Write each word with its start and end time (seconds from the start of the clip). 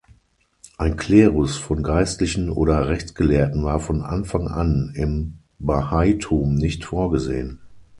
Ein 0.79 0.97
Klerus 0.97 1.57
von 1.57 1.83
Geistlichen 1.83 2.49
oder 2.49 2.87
Rechtsgelehrten 2.89 3.63
war 3.63 3.79
von 3.79 4.01
Anfang 4.01 4.47
an 4.47 4.93
im 4.95 5.37
Bahaitum 5.59 6.55
nicht 6.55 6.85
vorgesehen. 6.85 7.59